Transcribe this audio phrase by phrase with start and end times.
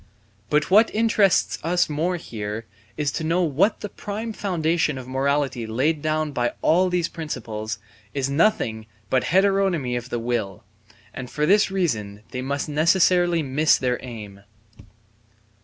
[0.49, 2.65] But what interests us more here
[2.97, 7.77] is to know that the prime foundation of morality laid down by all these principles
[8.11, 10.63] is nothing but heteronomy of the will,
[11.13, 14.41] and for this reason they must necessarily miss their aim.